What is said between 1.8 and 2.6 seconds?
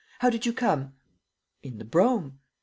brougham."